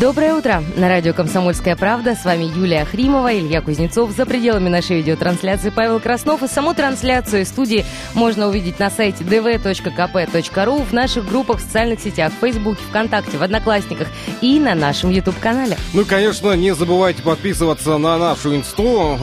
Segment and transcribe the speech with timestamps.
[0.00, 0.64] Доброе утро!
[0.76, 4.12] На радио «Комсомольская правда» с вами Юлия Хримова, Илья Кузнецов.
[4.12, 6.42] За пределами нашей видеотрансляции Павел Краснов.
[6.42, 7.84] И саму трансляцию студии
[8.14, 13.42] можно увидеть на сайте dv.kp.ru, в наших группах в социальных сетях, в Фейсбуке, ВКонтакте, в
[13.42, 14.08] Одноклассниках
[14.40, 15.76] и на нашем YouTube-канале.
[15.92, 19.18] Ну, конечно, не забывайте подписываться на нашу инсту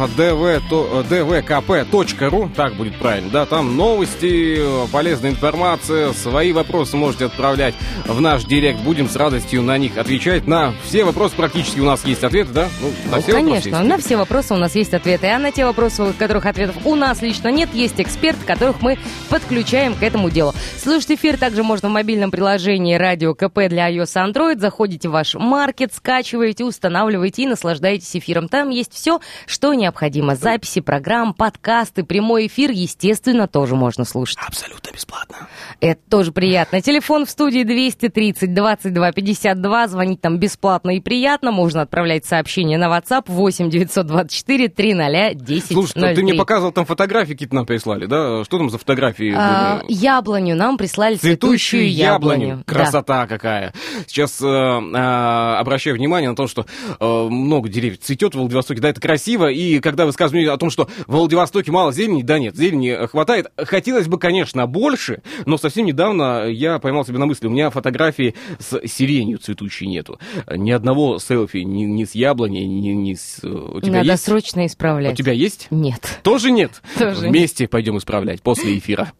[1.10, 7.74] dvkp.ru, так будет правильно, да, там новости, полезная информация, свои вопросы можете отправлять
[8.06, 12.06] в наш директ, будем с радостью на них отвечать на все вопросы практически у нас
[12.06, 12.70] есть ответы, да?
[12.82, 15.28] Ну, на ну, все конечно, вопросы на все вопросы у нас есть ответы.
[15.28, 18.98] А на те вопросы, у которых ответов у нас лично нет, есть эксперт, которых мы
[19.30, 20.54] подключаем к этому делу.
[20.78, 24.60] Слушать эфир также можно в мобильном приложении «Радио КП» для iOS и Android.
[24.60, 28.50] Заходите в ваш маркет, скачиваете, устанавливаете и наслаждаетесь эфиром.
[28.50, 30.36] Там есть все, что необходимо.
[30.36, 34.38] Записи, программ, подкасты, прямой эфир, естественно, тоже можно слушать.
[34.46, 35.48] Абсолютно бесплатно.
[35.80, 36.82] Это тоже приятно.
[36.82, 39.88] Телефон в студии 230 22 52.
[39.88, 41.52] Звонить там без бесплатно и приятно.
[41.52, 47.34] Можно отправлять сообщение на WhatsApp 8 924 300 10 Слушай, ты мне показывал, там фотографии
[47.34, 48.44] какие-то нам прислали, да?
[48.44, 49.34] Что там за фотографии?
[49.36, 52.48] А, яблоню нам прислали цветущую, цветущую яблоню.
[52.48, 52.64] яблоню.
[52.66, 53.28] Красота да.
[53.28, 53.74] какая.
[54.08, 56.66] Сейчас э, э, обращаю внимание на то, что
[57.00, 58.82] э, много деревьев цветет в Владивостоке.
[58.82, 59.48] Да, это красиво.
[59.48, 63.52] И когда вы сказываете о том, что в Владивостоке мало зелени, да нет, зелени хватает.
[63.58, 68.36] Хотелось бы, конечно, больше, но совсем недавно я поймал себя на мысли, у меня фотографии
[68.60, 70.20] с сиренью цветущей нету
[70.56, 73.40] ни одного селфи ни, ни с яблони, ни, ни с...
[73.44, 74.24] Э, у тебя Надо есть?
[74.24, 75.14] срочно исправлять.
[75.14, 75.68] У тебя есть?
[75.72, 76.20] Нет.
[76.24, 76.82] Тоже нет?
[76.98, 77.72] Тоже Вместе нет.
[77.72, 79.12] пойдем исправлять после эфира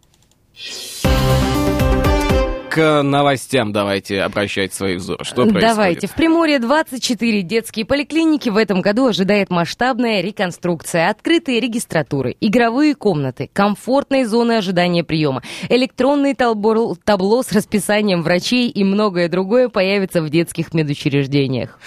[2.78, 5.24] к новостям давайте обращать свои взоры.
[5.24, 5.62] Что происходит?
[5.68, 6.08] Давайте.
[6.08, 8.50] В Приморье 24 детские поликлиники.
[8.50, 11.10] В этом году ожидает масштабная реконструкция.
[11.10, 18.84] Открытые регистратуры, игровые комнаты, комфортные зоны ожидания приема, электронный табло, табло с расписанием врачей и
[18.84, 21.80] многое другое появится в детских медучреждениях.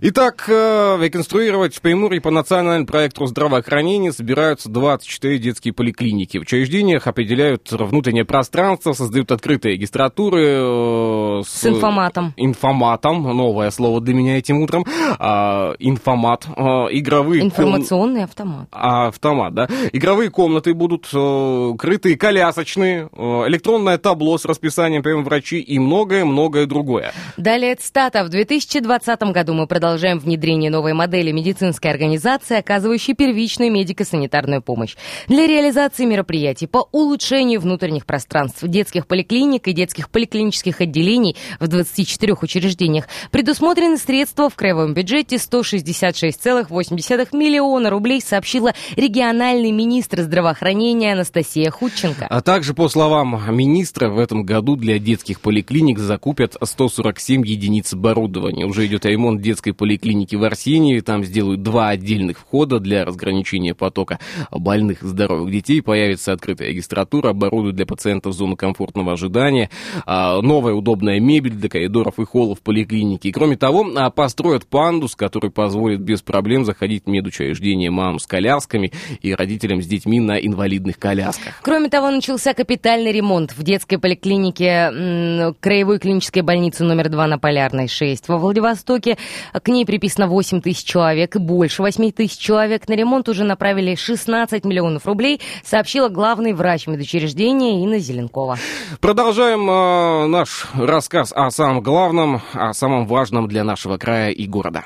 [0.00, 6.38] Итак, э, реконструировать в Приморье по национальному проекту здравоохранения собираются 24 детские поликлиники.
[6.38, 11.40] В учреждениях определяют внутреннее пространство, создают открытые регистратуры, процедуры...
[11.40, 12.32] Э, с, с информатом.
[12.36, 14.84] Информатом, новое слово для меня этим утром.
[15.18, 17.42] А, информат, а, игровые...
[17.42, 18.24] Информационный ком...
[18.24, 18.68] автомат.
[18.72, 19.68] А, автомат, да.
[19.92, 26.66] Игровые комнаты будут а, крытые, колясочные, а, электронное табло с расписанием приема врачей и многое-многое
[26.66, 27.12] другое.
[27.36, 28.24] Далее цитата.
[28.24, 34.96] В 2020 году мы продолжаем внедрение новой модели медицинской организации, оказывающей первичную медико-санитарную помощь.
[35.28, 42.34] Для реализации мероприятий по улучшению внутренних пространств детских поликлиник и детских поликлинических отделений в 24
[42.42, 52.26] учреждениях предусмотрены средства в краевом бюджете 166,8 миллиона рублей, сообщила региональный министр здравоохранения Анастасия Худченко.
[52.28, 58.66] А также, по словам министра, в этом году для детских поликлиник закупят 147 единиц оборудования.
[58.66, 61.00] Уже идет ремонт детской поликлиники в Арсении.
[61.00, 64.18] Там сделают два отдельных входа для разграничения потока
[64.50, 65.80] больных здоровых детей.
[65.80, 69.70] Появится открытая регистратура, оборудуют для пациентов зону комфортного ожидания.
[70.06, 73.28] А, новая удобная мебель для коридоров и холлов поликлиники.
[73.28, 78.26] И кроме того, а, построят пандус, который позволит без проблем заходить в медучреждение мам с
[78.26, 81.54] колясками и родителям с детьми на инвалидных колясках.
[81.62, 87.88] Кроме того, начался капитальный ремонт в детской поликлинике Краевой клинической больницы номер 2 на Полярной
[87.88, 88.28] 6.
[88.28, 89.16] Во Владивостоке
[89.52, 92.88] к ней приписано 8 тысяч человек и больше 8 тысяч человек.
[92.88, 98.58] На ремонт уже направили 16 миллионов рублей, сообщила главный врач медучреждения Инна Зеленкова.
[99.00, 104.84] Продолжаем а, наш рассказ о самом главном, о самом важном для нашего края и города.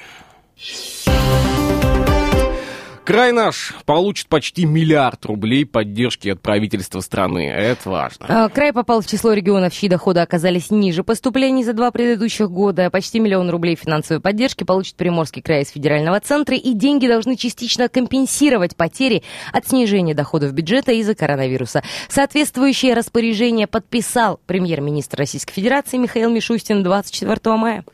[3.04, 7.50] Край наш получит почти миллиард рублей поддержки от правительства страны.
[7.50, 8.24] Это важно.
[8.26, 12.88] А, край попал в число регионов, чьи доходы оказались ниже поступлений за два предыдущих года.
[12.88, 17.90] Почти миллион рублей финансовой поддержки получит Приморский край из федерального центра, и деньги должны частично
[17.90, 21.82] компенсировать потери от снижения доходов бюджета из-за коронавируса.
[22.08, 27.84] Соответствующее распоряжение подписал премьер-министр Российской Федерации Михаил Мишустин 24 мая.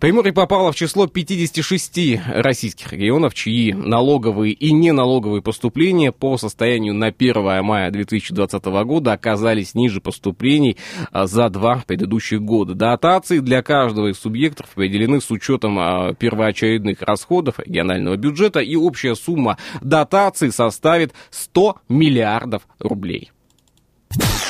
[0.00, 7.06] Приморье попало в число 56 российских регионов, чьи налоговые и неналоговые поступления по состоянию на
[7.06, 10.76] 1 мая 2020 года оказались ниже поступлений
[11.12, 12.74] а, за два предыдущих года.
[12.74, 19.14] Дотации для каждого из субъектов определены с учетом а, первоочередных расходов регионального бюджета, и общая
[19.14, 23.30] сумма дотаций составит 100 миллиардов рублей.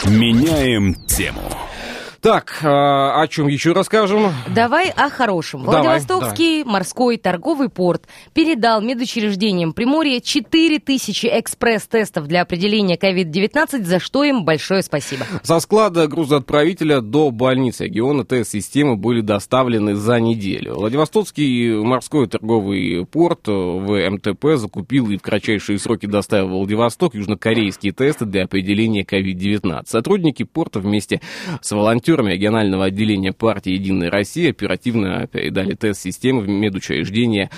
[0.07, 1.43] Меняем тему.
[2.21, 4.33] Так, а, о чем еще расскажем?
[4.55, 5.65] Давай о хорошем.
[5.65, 8.05] Давай, Владивостокский морской торговый порт
[8.35, 15.25] передал медучреждениям Приморья 4000 экспресс-тестов для определения COVID-19, за что им большое спасибо.
[15.43, 20.75] Со склада грузоотправителя до больницы региона тест-системы были доставлены за неделю.
[20.75, 27.93] Владивостокский морской торговый порт в МТП закупил и в кратчайшие сроки доставил в Владивосток южнокорейские
[27.93, 29.83] тесты для определения COVID-19.
[29.87, 31.21] Сотрудники порта вместе
[31.61, 37.51] с волонтерами регионального отделения партии «Единая Россия» оперативно передали тест-системы в медучреждения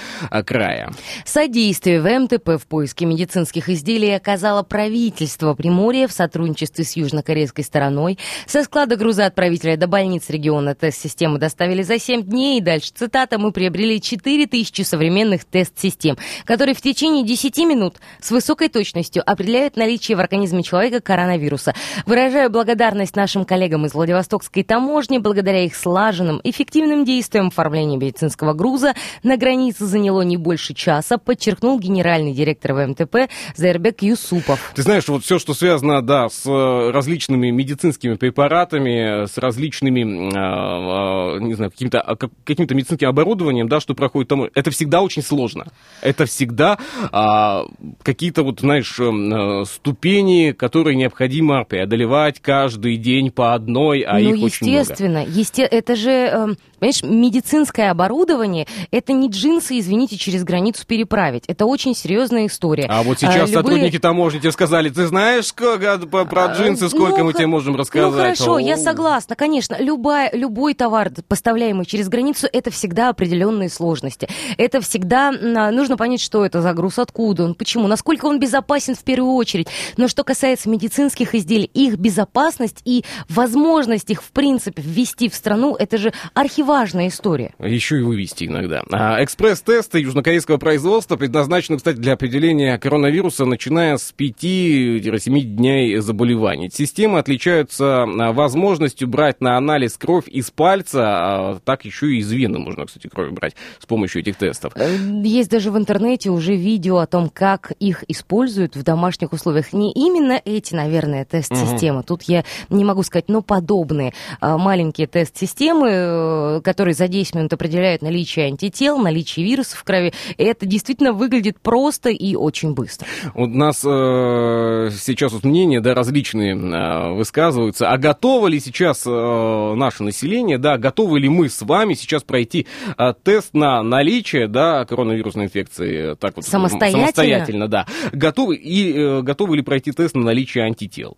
[0.46, 0.92] края.
[1.24, 8.18] Содействие в МТП в поиске медицинских изделий оказало правительство Приморья в сотрудничестве с южнокорейской стороной.
[8.46, 12.58] Со склада грузоотправителя до больниц региона тест-системы доставили за 7 дней.
[12.58, 13.38] И дальше цитата.
[13.38, 20.16] «Мы приобрели 4000 современных тест-систем, которые в течение 10 минут с высокой точностью определяют наличие
[20.16, 21.74] в организме человека коронавируса.
[22.06, 23.94] Выражаю благодарность нашим коллегам из
[24.38, 25.18] Владивостокской таможни.
[25.18, 31.78] Благодаря их слаженным, эффективным действиям оформления медицинского груза на границе заняло не больше часа, подчеркнул
[31.78, 34.72] генеральный директор ВМТП Зербек Юсупов.
[34.74, 41.40] Ты знаешь, вот все, что связано, да, с э, различными медицинскими препаратами, с различными, э,
[41.40, 45.66] не знаю, каким-то а, каким медицинским оборудованием, да, что проходит там, это всегда очень сложно.
[46.02, 46.78] Это всегда
[47.12, 47.64] а,
[48.02, 54.44] какие-то вот, знаешь, э, ступени, которые необходимо преодолевать каждый день по одной, а ну, их
[54.44, 54.80] очень много.
[54.80, 55.62] естественно, есте...
[55.62, 61.44] это же, эм, понимаешь, медицинское оборудование, это не джинсы, извините, через границу переправить.
[61.46, 62.86] Это очень серьезная история.
[62.88, 63.54] А вот сейчас а, любые...
[63.54, 67.72] сотрудники таможни тебе сказали, ты знаешь сколько, про а, джинсы, сколько ну, мы тебе можем
[67.72, 68.10] ну, рассказать?
[68.10, 68.58] Ну хорошо, О.
[68.58, 69.76] я согласна, конечно.
[69.78, 74.28] Любая, любой товар, поставляемый через границу, это всегда определенные сложности.
[74.56, 79.02] Это всегда нужно понять, что это за груз, откуда он, почему, насколько он безопасен в
[79.02, 79.68] первую очередь.
[79.96, 85.76] Но что касается медицинских изделий, их безопасность и возможность их, в принципе, ввести в страну,
[85.76, 87.54] это же архиважная история.
[87.58, 88.82] Еще и вывести иногда.
[88.90, 96.70] А экспресс-тесты южнокорейского производства предназначены, кстати, для определения коронавируса, начиная с 5-7 дней заболеваний.
[96.72, 102.30] Системы отличаются а, возможностью брать на анализ кровь из пальца, а так еще и из
[102.30, 104.72] вены можно, кстати, кровь брать с помощью этих тестов.
[104.76, 109.72] Э, есть даже в интернете уже видео о том, как их используют в домашних условиях.
[109.72, 112.00] Не именно эти, наверное, тест-системы.
[112.00, 112.06] Угу.
[112.06, 114.07] Тут я не могу сказать, но подобные
[114.40, 120.12] а, маленькие тест-системы, э, которые за 10 минут определяют наличие антител, наличие вирусов в крови.
[120.36, 123.06] Это действительно выглядит просто и очень быстро.
[123.34, 127.88] У нас э, сейчас вот мнения да, различные э, высказываются.
[127.88, 132.66] А готово ли сейчас э, наше население, да, готовы ли мы с вами сейчас пройти
[132.96, 136.14] э, тест на наличие да, коронавирусной инфекции?
[136.16, 137.06] Так вот, самостоятельно?
[137.06, 137.86] Самостоятельно, да.
[138.12, 141.16] Готовы, и э, готовы ли пройти тест на наличие антител?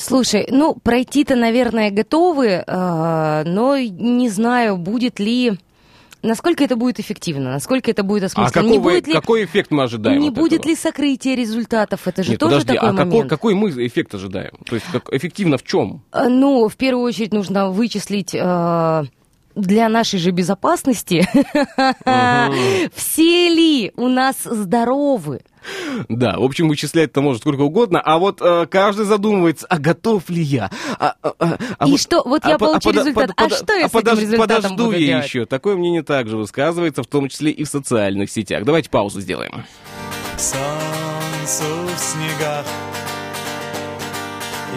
[0.00, 5.58] Слушай, ну, пройти-то, наверное, готовы, э, но не знаю, будет ли...
[6.20, 8.48] Насколько это будет эффективно, насколько это будет осмысленно.
[8.48, 10.20] А какого, не будет ли, какой эффект мы ожидаем?
[10.20, 10.70] Не будет этого?
[10.70, 12.08] ли сокрытие результатов?
[12.08, 13.12] Это же Нет, тоже подожди, такой а момент.
[13.12, 14.58] Какой, какой мы эффект ожидаем?
[14.66, 16.02] То есть как, эффективно в чем?
[16.12, 18.34] Э, ну, в первую очередь нужно вычислить...
[18.34, 19.04] Э,
[19.58, 21.28] для нашей же безопасности,
[22.94, 25.40] все ли у нас здоровы?
[26.08, 30.40] Да, в общем, вычислять-то может сколько угодно, а вот э, каждый задумывается, а готов ли
[30.40, 30.70] я?
[30.98, 33.54] А, а, а, а И вот, что, вот я а, получу а, результат, под, а
[33.54, 35.24] что я а с подож, этим результатом подожду буду я делать?
[35.26, 35.44] еще.
[35.46, 38.64] Такое мнение также высказывается, в том числе и в социальных сетях.
[38.64, 39.64] Давайте паузу сделаем.
[40.38, 41.64] Солнцу
[41.94, 42.64] в снегах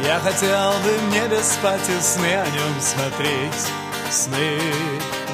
[0.05, 3.71] Я хотел бы в небе спать и сны о нем смотреть
[4.11, 4.59] Сны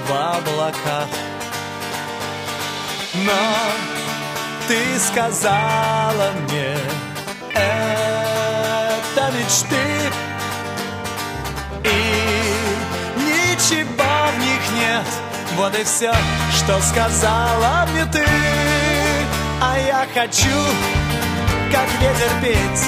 [0.07, 1.07] в облаках.
[3.15, 3.33] Но
[4.67, 6.77] ты сказала мне
[7.55, 10.11] Это мечты
[11.83, 11.89] И
[13.17, 15.07] ничего в них нет.
[15.55, 16.13] Вот и все,
[16.55, 18.23] что сказала мне ты.
[19.59, 20.59] А я хочу,
[21.71, 22.85] как ветер петь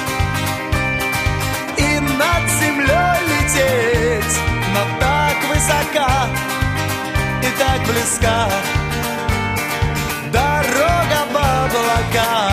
[1.78, 4.40] И над землей лететь.
[4.72, 5.19] Но так
[7.50, 8.48] и так близка
[10.32, 11.20] Дорога
[11.70, 12.52] облака.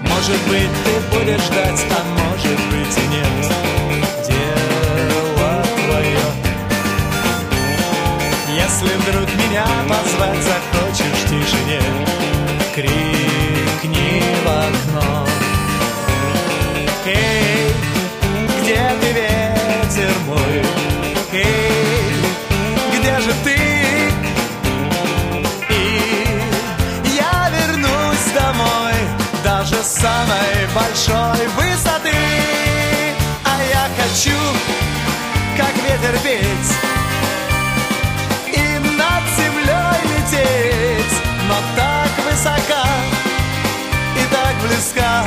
[0.00, 3.52] Может быть, ты будешь ждать, а может быть и нет.
[4.28, 6.26] Дело твое.
[8.54, 11.82] Если вдруг меня позвать захочешь в тишине
[12.74, 13.17] Крикни
[30.00, 32.14] самой большой высоты.
[33.44, 34.38] А я хочу
[35.88, 36.72] ветер петь
[38.46, 41.16] И над землей лететь.
[41.48, 42.84] Но так высока
[44.16, 45.24] и так близка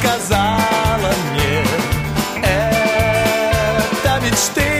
[0.00, 1.62] сказала мне
[2.42, 4.72] Это мечты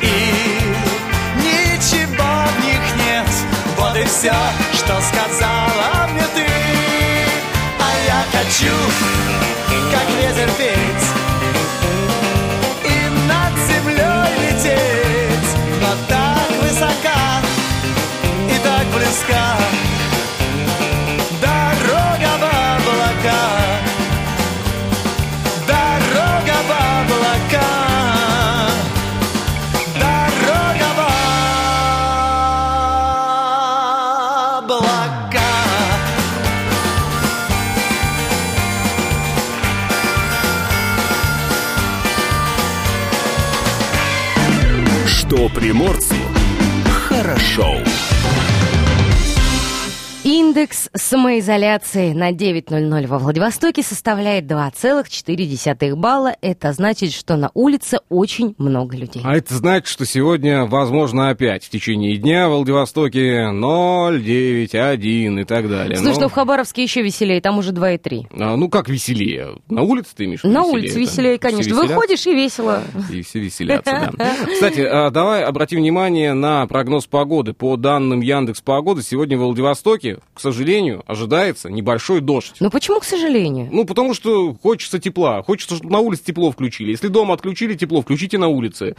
[0.00, 0.04] И
[1.38, 3.26] ничего в них нет.
[3.78, 4.34] Вот и все,
[4.74, 6.46] что сказала мне ты.
[7.80, 8.74] А я хочу,
[9.90, 11.06] как ветер петь
[12.84, 15.50] И над землей лететь.
[15.80, 17.40] Но так высока
[18.48, 19.41] и так близка
[50.62, 56.36] Индекс самоизоляции на 9.00 во Владивостоке составляет 2,4 балла.
[56.40, 59.22] Это значит, что на улице очень много людей.
[59.24, 65.38] А это значит, что сегодня, возможно, опять в течение дня в Владивостоке 0, 9, 1
[65.40, 65.96] и так далее.
[65.96, 68.28] Слушай, Но- ну в Хабаровске еще веселее, там уже 2,3.
[68.30, 69.56] А, ну, как веселее?
[69.68, 71.62] На улице ты виду На веселее, улице веселее, конечно.
[71.62, 71.94] Все веселятся?
[71.96, 72.82] Выходишь и весело.
[73.10, 74.36] И все веселятся, да.
[74.52, 77.52] Кстати, а, давай обратим внимание на прогноз погоды.
[77.52, 80.51] По данным Яндекс Погоды, сегодня в Владивостоке, к сожалению,
[81.06, 82.56] ожидается небольшой дождь.
[82.60, 83.68] Ну почему, к сожалению?
[83.72, 85.42] Ну, потому что хочется тепла.
[85.42, 86.90] Хочется, чтобы на улице тепло включили.
[86.90, 88.94] Если дома отключили тепло, включите на улице.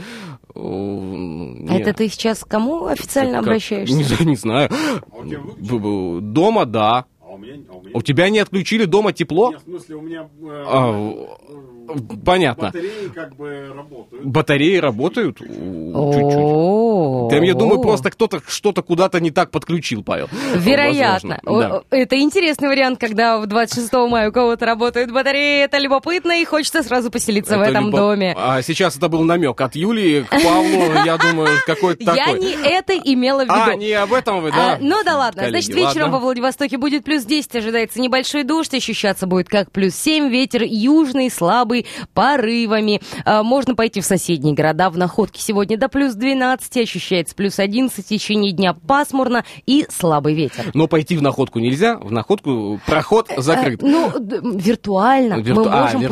[0.56, 1.82] А нет.
[1.82, 3.96] Это ты сейчас к кому официально Как- обращаешься?
[3.96, 4.70] Не, знаю, не знаю.
[4.70, 7.06] Б- Дома, да.
[7.22, 9.52] А у меня, а у меня У тебя не отключили дома тепло?
[9.52, 11.26] нет, в смысле, у меня э, А,
[12.26, 12.66] понятно.
[12.68, 14.26] батареи как бы работают.
[14.26, 15.38] Батареи работают?
[15.40, 16.36] Чуть-чуть.
[16.36, 20.28] О, Там, я думаю, просто кто-то что-то куда-то не так подключил, Павел.
[20.56, 21.40] Вероятно.
[21.44, 21.82] Да.
[21.90, 25.64] Это интересный вариант, когда в 26 мая у кого-то работают батареи.
[25.64, 28.36] Это любопытно, и хочется сразу поселиться в Это этом любо- доме.
[28.38, 32.40] А сейчас это был намек от Юлии к Павлу, я думаю, какой-то Я такой.
[32.40, 33.54] не это имела в виду.
[33.56, 34.74] А, не об этом вы, да?
[34.74, 35.44] А, ну да ладно.
[35.44, 36.18] коллеги, Значит, вечером ладно.
[36.18, 41.30] во Владивостоке будет плюс 10, ожидается небольшой дождь, ощущаться будет как плюс 7, ветер южный,
[41.30, 41.73] слабый,
[42.14, 43.02] порывами.
[43.26, 44.90] А, можно пойти в соседние города.
[44.90, 50.34] В Находке сегодня до плюс 12, ощущается плюс 11, в течение дня пасмурно и слабый
[50.34, 50.72] ветер.
[50.74, 53.82] Но пойти в находку нельзя, в находку проход закрыт.
[53.84, 55.36] Э, Ну, д- виртуально.
[55.36, 56.10] Вирту- Мы а, можем виртуально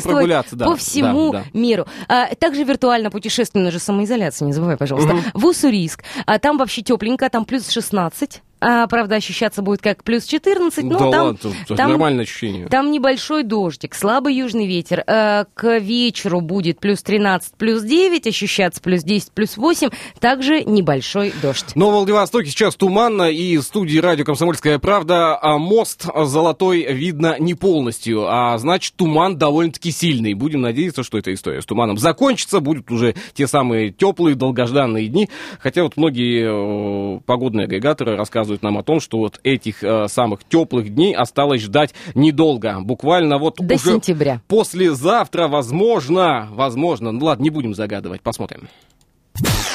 [0.00, 1.58] путешествовать да, по всему да, да.
[1.58, 1.86] миру.
[2.08, 5.16] А, также виртуально путешествие, но же самоизоляция, не забывай, пожалуйста.
[5.34, 6.04] В Уссурийск.
[6.26, 8.42] А, там вообще тепленько, там плюс 16.
[8.60, 12.66] А, правда, ощущаться будет как плюс 14, но да там, ладно, там- нормальное ощущение.
[12.68, 15.02] там небольшой дождик, слабый южный ветер.
[15.06, 19.90] Э, К вечеру будет плюс 13, плюс 9, ощущаться плюс 10, плюс 8.
[20.20, 21.72] Также небольшой дождь.
[21.74, 27.36] Но в Владивостоке сейчас туманно, и в студии радио «Комсомольская правда» а мост золотой видно
[27.38, 30.34] не полностью, а значит туман довольно-таки сильный.
[30.34, 35.28] Будем надеяться, что эта история с туманом закончится, будут уже те самые теплые, долгожданные дни.
[35.60, 40.44] Хотя вот многие э, погодные агрегаторы рассказывают нам о том, что вот этих э, самых
[40.44, 42.80] теплых дней осталось ждать недолго.
[42.80, 44.40] Буквально вот До уже сентября.
[44.48, 47.12] послезавтра, возможно, возможно.
[47.12, 48.68] Ну ладно, не будем загадывать, посмотрим.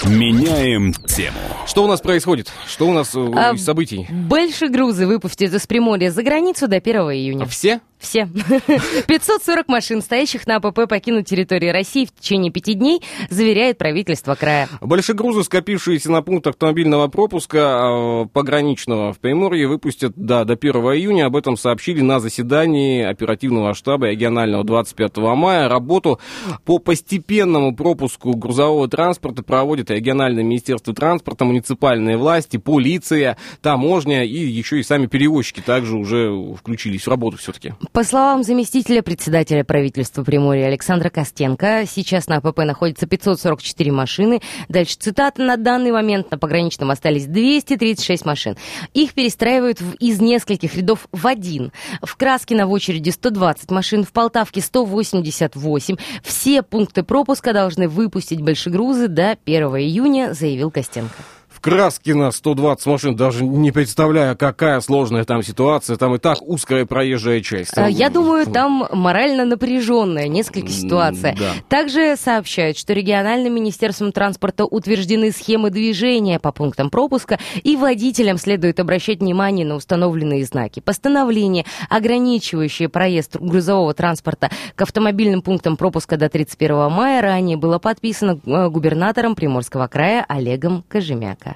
[0.05, 1.37] Меняем тему.
[1.67, 2.51] Что у нас происходит?
[2.65, 4.07] Что у нас э, А, из событий?
[4.09, 7.45] Большие грузы выпустят из Приморья за границу до 1 июня.
[7.45, 7.81] Все?
[7.99, 8.29] Все.
[9.07, 14.69] 540 машин, стоящих на АПП, покинут территорию России в течение пяти дней, заверяет правительство края.
[14.79, 20.71] Большие грузы, скопившиеся на пунктах автомобильного пропуска э, пограничного в Приморье, выпустят да, до 1
[20.75, 21.25] июня.
[21.25, 25.67] Об этом сообщили на заседании оперативного штаба регионального 25 мая.
[25.67, 26.21] Работу
[26.63, 34.79] по постепенному пропуску грузового транспорта проводит региональное министерство транспорта, муниципальные власти, полиция, таможня и еще
[34.79, 37.73] и сами перевозчики также уже включились в работу все-таки.
[37.91, 44.39] По словам заместителя председателя правительства Приморья Александра Костенко, сейчас на АПП находится 544 машины.
[44.67, 45.41] Дальше цитата.
[45.41, 48.55] На данный момент на пограничном остались 236 машин.
[48.93, 51.71] Их перестраивают в- из нескольких рядов в один.
[52.03, 55.95] В Краскино в очереди 120 машин, в Полтавке 188.
[56.23, 61.23] Все пункты пропуска должны выпустить большегрузы до 1 июня, заявил Костенко.
[61.61, 65.97] В на 120 машин, даже не представляю, какая сложная там ситуация.
[65.97, 67.77] Там и так узкая проезжая часть.
[67.77, 71.35] А, Я думаю, там морально напряженная несколько ситуаций.
[71.37, 71.51] да.
[71.67, 78.79] Также сообщают, что региональным министерством транспорта утверждены схемы движения по пунктам пропуска, и водителям следует
[78.79, 80.79] обращать внимание на установленные знаки.
[80.79, 88.39] Постановление, ограничивающее проезд грузового транспорта к автомобильным пунктам пропуска до 31 мая, ранее было подписано
[88.45, 91.48] э, губернатором Приморского края Олегом Кожемяка.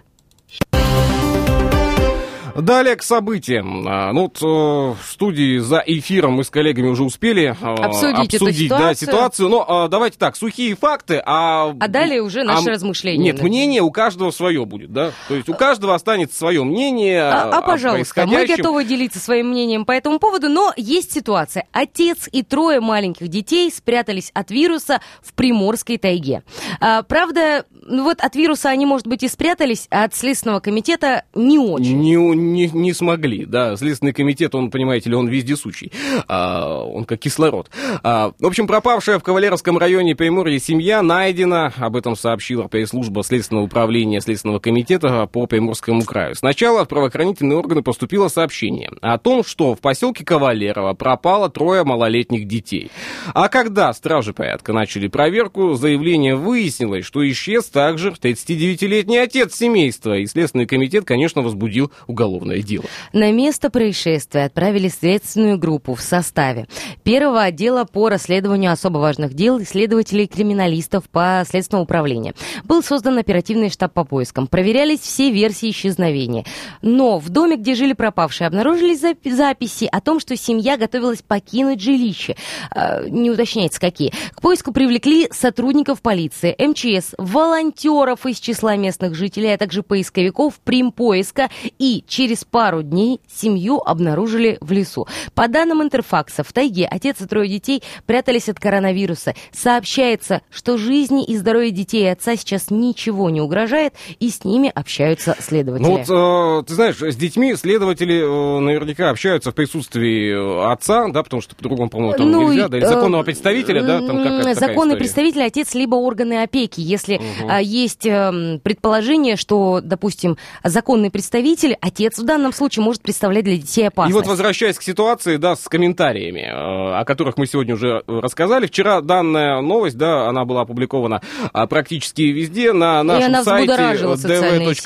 [2.56, 3.88] Далее к событиям.
[3.88, 8.36] А, Ну, вот э, в студии за эфиром мы с коллегами уже успели э, Обсудить
[8.36, 8.96] эту да, ситуацию.
[8.96, 9.50] ситуацию.
[9.50, 11.74] Но э, давайте так, сухие факты, а...
[11.80, 13.32] А далее уже наши а, размышления.
[13.32, 15.12] Нет, мнение у каждого свое будет, да?
[15.28, 19.84] То есть у каждого останется свое мнение А, а, пожалуйста, мы готовы делиться своим мнением
[19.86, 21.66] по этому поводу, но есть ситуация.
[21.72, 26.44] Отец и трое маленьких детей спрятались от вируса в Приморской тайге.
[26.80, 31.24] А, правда, ну вот от вируса они, может быть, и спрятались, а от Следственного комитета
[31.34, 32.00] не очень.
[32.00, 33.76] Не, не, не смогли, да.
[33.76, 35.92] Следственный комитет, он, понимаете ли, он вездесущий.
[36.28, 37.70] А, он как кислород.
[38.04, 41.74] А, в общем, пропавшая в Кавалеровском районе Приморья семья найдена.
[41.78, 46.36] Об этом сообщила пресс-служба Следственного управления Следственного комитета по Приморскому краю.
[46.36, 52.48] Сначала в правоохранительные органы поступило сообщение о том, что в поселке Кавалерово пропало трое малолетних
[52.48, 52.92] детей.
[53.34, 60.18] А когда стражи порядка начали проверку, заявление выяснилось, что исчез также 39-летний отец семейства.
[60.18, 62.86] И Следственный комитет, конечно, возбудил уголовное дело.
[63.12, 66.68] На место происшествия отправили следственную группу в составе
[67.04, 72.36] первого отдела по расследованию особо важных дел исследователей и криминалистов по следственному управлению.
[72.64, 74.48] Был создан оперативный штаб по поискам.
[74.48, 76.46] Проверялись все версии исчезновения.
[76.82, 81.82] Но в доме, где жили пропавшие, обнаружились запи- записи о том, что семья готовилась покинуть
[81.82, 82.36] жилище.
[82.76, 84.14] Э, не уточняется, какие.
[84.36, 91.50] К поиску привлекли сотрудников полиции, МЧС, волонтеров из числа местных жителей, а также поисковиков Примпоиска.
[91.80, 95.08] И через пару дней семью обнаружили в лесу.
[95.34, 99.34] По данным Интерфакса, в тайге отец и трое детей прятались от коронавируса.
[99.52, 104.72] Сообщается, что жизни и здоровью детей и отца сейчас ничего не угрожает, и с ними
[104.74, 105.86] общаются следователи.
[105.86, 111.08] Ну вот, э, ты знаешь, с детьми следователи э, наверняка общаются в присутствии э, отца,
[111.10, 114.24] да, потому что по-другому, по-моему, там Ну, нельзя, да, или э, законного представителя, да, там
[114.24, 116.80] какая-то Законный представитель, отец, либо органы опеки.
[116.80, 123.44] Если а, есть эм, предположение, что, допустим, законный представитель, отец в данном случае может представлять
[123.44, 124.16] для детей И опасность.
[124.16, 128.68] вот возвращаясь к ситуации, да, с комментариями, э, о которых мы сегодня уже рассказали.
[128.68, 133.72] Вчера данная новость, да, она была опубликована а, практически везде на нашем сайте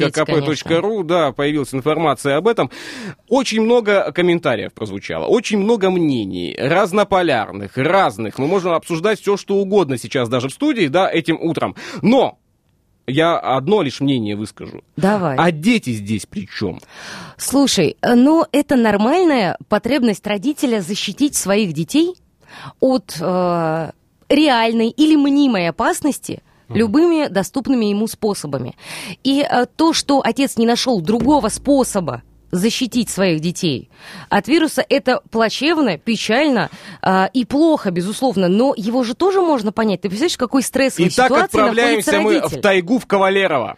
[0.07, 2.71] dv.kp.ru, да, появилась информация об этом.
[3.29, 8.37] Очень много комментариев прозвучало, очень много мнений, разнополярных, разных.
[8.37, 11.75] Мы можем обсуждать все, что угодно сейчас даже в студии, да, этим утром.
[12.01, 12.39] Но
[13.07, 14.83] я одно лишь мнение выскажу.
[14.97, 15.37] Давай.
[15.37, 16.79] А дети здесь при чем?
[17.37, 22.15] Слушай, ну это нормальная потребность родителя защитить своих детей
[22.79, 23.91] от э,
[24.29, 28.75] реальной или мнимой опасности любыми доступными ему способами.
[29.23, 33.89] И э, то, что отец не нашел другого способа защитить своих детей
[34.29, 36.69] от вируса, это плачевно, печально
[37.01, 40.01] э, и плохо, безусловно, но его же тоже можно понять.
[40.01, 42.59] Ты представляешь, в какой стрессовой Итак, ситуации отправляемся мы родитель?
[42.59, 43.77] в тайгу в Кавалерово.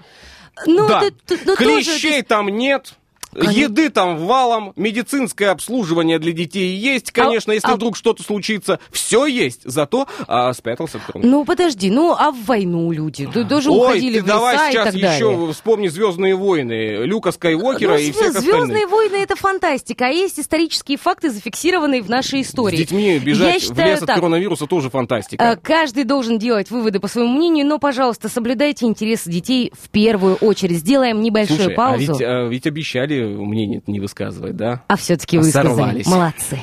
[0.65, 2.93] Ну, да, ты- ты- ну, тоже клещей там нет.
[3.33, 3.59] Конечно.
[3.59, 9.25] Еды там валом, медицинское обслуживание для детей есть, конечно, если а- вдруг что-то случится, все
[9.27, 9.61] есть.
[9.65, 11.27] Зато а, спрятался в тронке.
[11.27, 14.67] Ну, подожди, ну, а в войну люди т- тоже Ой, уходили ты в давай леса
[14.67, 15.15] и сейчас так далее.
[15.15, 18.89] еще вспомни Звездные войны, Люка Скайуокера Ну, и всех Звездные остальных.
[18.89, 22.75] войны это фантастика, а есть исторические факты, зафиксированные в нашей истории.
[22.77, 25.43] С детьми Я бежать в считаю лес от так, коронавируса тоже фантастика.
[25.43, 30.35] э, Каждый должен делать выводы по своему мнению, но, пожалуйста, соблюдайте интересы детей в первую
[30.35, 30.77] очередь.
[30.79, 31.99] Сделаем небольшую Слушай, а паузу.
[32.13, 34.83] ведь, а, ведь обещали мнение не высказывать, да?
[34.87, 35.67] А все-таки высказали.
[35.69, 36.07] Сорвались.
[36.07, 36.59] Молодцы.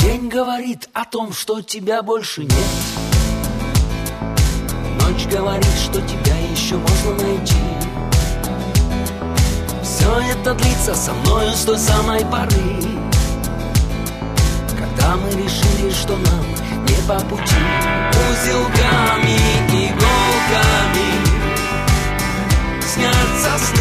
[0.00, 2.52] День говорит о том, что тебя больше нет
[5.00, 7.54] Ночь говорит, что тебя еще можно найти
[9.82, 13.05] Все это длится со мною с той самой поры
[14.96, 16.46] Когда мы решили, что нам
[16.86, 17.54] не по пути
[18.12, 19.36] Узелками,
[19.88, 21.10] иголками
[22.80, 23.75] Снятся сны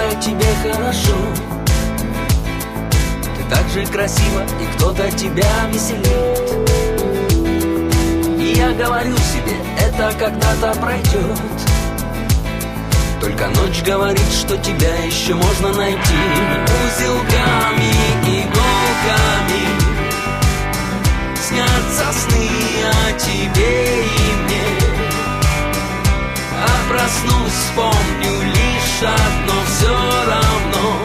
[0.00, 1.16] это тебе хорошо.
[3.36, 6.40] Ты так же красива, и кто-то тебя веселит.
[8.38, 11.38] И я говорю себе, это когда-то пройдет
[13.20, 16.20] Только ночь говорит, что тебя еще можно найти.
[16.86, 17.92] Узелками,
[18.24, 19.64] иголками.
[21.36, 22.48] Снятся сны
[22.86, 24.90] о тебе и мне.
[26.62, 31.02] А проснусь, вспомню лишь одно Все равно.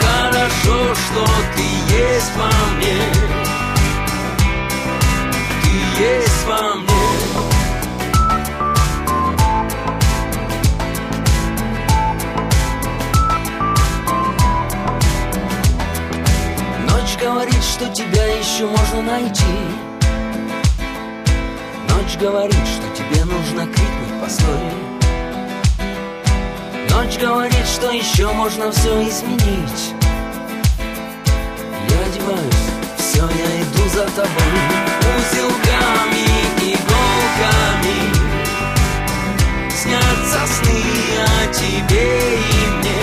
[0.00, 2.46] Хорошо, что ты есть во
[2.76, 3.00] мне.
[5.64, 6.94] Ты есть во мне.
[16.88, 19.42] Ночь говорит, что тебя еще можно найти.
[21.88, 24.93] Ночь говорит, что тебе нужно крикнуть постой
[26.94, 29.94] Ночь говорит, что еще можно все изменить.
[31.90, 32.64] Я одеваюсь,
[32.96, 34.54] все, я иду за тобой.
[35.16, 36.24] Узелками,
[36.72, 37.98] иголками.
[39.70, 40.82] Снятся сны
[41.20, 43.02] о тебе и мне.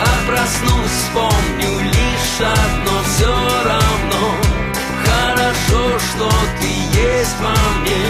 [0.00, 3.34] А проснусь, вспомню лишь одно Все
[3.64, 4.36] равно.
[5.04, 6.30] Хорошо, что
[6.60, 8.06] ты есть во мне.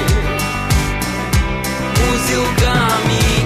[2.13, 3.38] Узелками,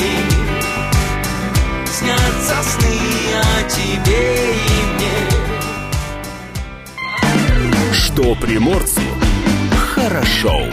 [0.00, 2.98] иголками Снятся сны
[3.36, 5.16] о тебе и мне
[7.92, 9.00] Что приморцу
[9.94, 10.64] хорошо.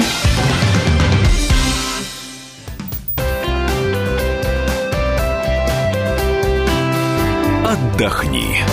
[7.66, 8.64] Отдохни.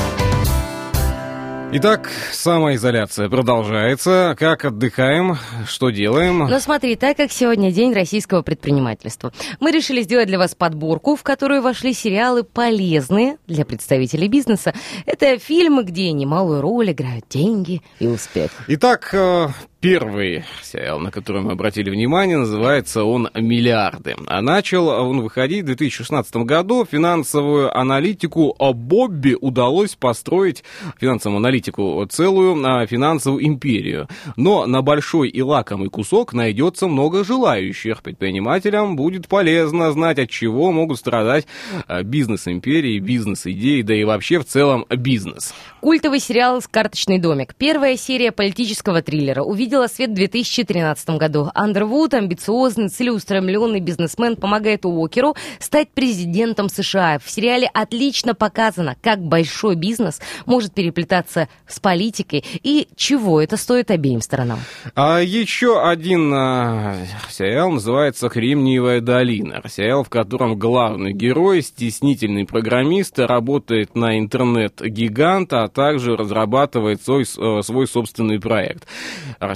[1.77, 4.37] Итак, самоизоляция продолжается.
[4.39, 5.37] Как отдыхаем?
[5.67, 6.47] Что делаем?
[6.47, 11.25] Но смотри, так как сегодня день российского предпринимательства, мы решили сделать для вас подборку, в
[11.25, 14.73] которую вошли сериалы полезные для представителей бизнеса.
[15.05, 18.53] Это фильмы, где немалую роль играют деньги и успех.
[18.69, 19.49] Итак, э,
[19.85, 24.17] первый сериал, на который мы обратили внимание, называется он «Миллиарды».
[24.29, 26.87] А начал он выходить в 2016 году.
[26.91, 30.65] Финансовую аналитику Бобби удалось построить,
[30.99, 34.09] финансовую аналитику, целую а, финансовую империю.
[34.37, 38.03] Но на большой и лакомый кусок найдется много желающих.
[38.03, 41.47] Предпринимателям будет полезно знать, от чего могут страдать
[41.89, 45.53] а, бизнес-империи, бизнес-идеи, да и вообще в целом бизнес.
[45.81, 47.55] Культовый сериал «Карточный домик».
[47.55, 51.51] Первая серия политического триллера увидела свет в 2013 году.
[51.55, 57.19] Андервуд, амбициозный, целеустремленный бизнесмен, помогает Уокеру стать президентом США.
[57.19, 63.91] В сериале отлично показано, как большой бизнес может переплетаться с политикой и чего это стоит
[63.91, 64.61] обеим сторонам.
[64.95, 66.97] А еще один а,
[67.29, 69.63] сериал называется «Кремниевая долина».
[69.69, 77.63] Сериал, в котором главный герой, стеснительный программист, работает на интернет-гигант, а также разрабатывает свой, э,
[77.63, 78.87] свой собственный проект.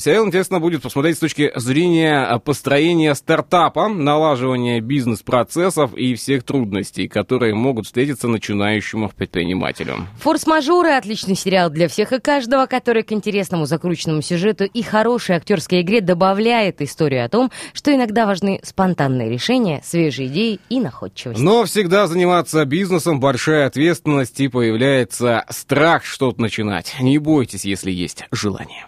[0.09, 7.55] Сериал интересно будет посмотреть с точки зрения построения стартапа, налаживания бизнес-процессов и всех трудностей, которые
[7.55, 10.07] могут встретиться начинающему предпринимателю.
[10.21, 15.83] «Форс-мажоры»— отличный сериал для всех и каждого, который к интересному закрученному сюжету и хорошей актерской
[15.83, 21.38] игре добавляет историю о том, что иногда важны спонтанные решения, свежие идеи и находчивость.
[21.38, 26.97] Но всегда заниматься бизнесом большая ответственность и появляется страх что-то начинать.
[26.99, 28.87] Не бойтесь, если есть желание.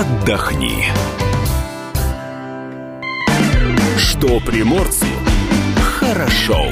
[0.00, 0.86] Отдохни.
[3.98, 5.04] Что приморцу
[5.98, 6.64] хорошо.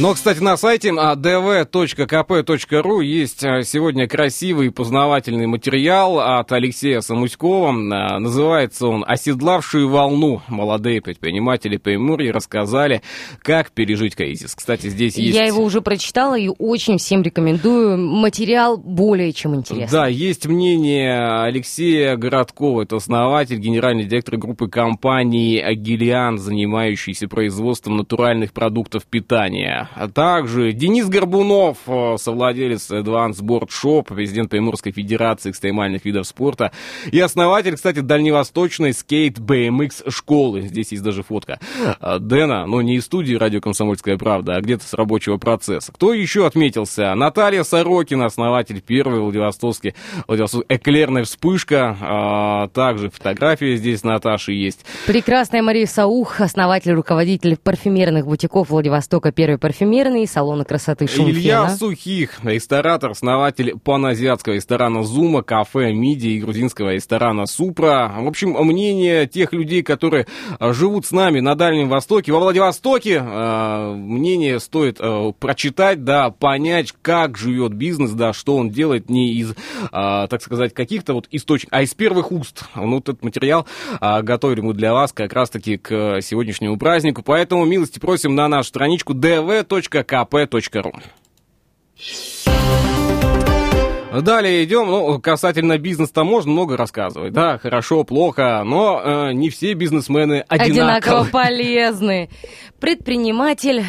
[0.00, 7.00] Но, кстати, на сайте а, dv.kp.ru есть а, сегодня красивый и познавательный материал от Алексея
[7.00, 7.70] Самуськова.
[7.70, 10.40] А, Называется он «Оседлавшие волну».
[10.46, 13.02] Молодые предприниматели Приморья рассказали,
[13.42, 14.54] как пережить кризис.
[14.54, 15.36] Кстати, здесь есть...
[15.36, 17.98] Я его уже прочитала и очень всем рекомендую.
[17.98, 19.90] Материал более чем интересный.
[19.90, 28.52] Да, есть мнение Алексея Городкова, это основатель, генеральный директор группы компании «Агилиан», занимающийся производством натуральных
[28.52, 29.87] продуктов питания.
[29.94, 36.72] А также Денис Горбунов, э, совладелец Advance Board Shop, президент Приморской Федерации экстремальных видов спорта
[37.10, 40.62] и основатель, кстати, дальневосточной скейт BMX школы.
[40.62, 41.58] Здесь есть даже фотка
[42.00, 45.92] э, Дэна, но не из студии «Радио Комсомольская правда», а где-то с рабочего процесса.
[45.92, 47.14] Кто еще отметился?
[47.14, 49.94] Наталья Сорокина, основатель первой Владивостокской,
[50.26, 51.96] Владивосток, эклерная вспышка.
[52.00, 54.84] А, также фотографии здесь Наташи есть.
[55.06, 61.76] Прекрасная Мария Саух, основатель, руководитель парфюмерных бутиков Владивостока, первый парфюмерный парфюмерные, салоны красоты Илья Шумфена.
[61.76, 68.12] Сухих, ресторатор, основатель паназиатского ресторана Зума, кафе Миди и грузинского ресторана Супра.
[68.18, 70.26] В общем, мнение тех людей, которые
[70.58, 76.30] а, живут с нами на Дальнем Востоке, во Владивостоке, а, мнение стоит а, прочитать, да,
[76.30, 79.54] понять, как живет бизнес, да, что он делает не из,
[79.90, 82.64] так сказать, каких-то вот источников, а из первых уст.
[82.74, 83.66] Ну, вот этот материал
[84.00, 89.14] готовили мы для вас как раз-таки к сегодняшнему празднику, поэтому милости просим на нашу страничку
[89.68, 90.92] dv.kp.ru.
[94.22, 99.74] Далее идем, ну, касательно бизнеса можно много рассказывать, да, хорошо, плохо, но э, не все
[99.74, 101.30] бизнесмены Одинаково одинаковы.
[101.30, 102.30] полезны.
[102.80, 103.84] Предприниматель